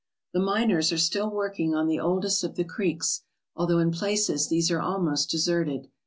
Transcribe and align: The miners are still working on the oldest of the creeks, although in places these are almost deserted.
The 0.33 0.39
miners 0.39 0.91
are 0.91 0.97
still 0.97 1.29
working 1.29 1.75
on 1.75 1.85
the 1.85 1.99
oldest 1.99 2.43
of 2.43 2.55
the 2.55 2.63
creeks, 2.63 3.21
although 3.55 3.77
in 3.77 3.91
places 3.91 4.49
these 4.49 4.71
are 4.71 4.81
almost 4.81 5.29
deserted. 5.29 5.89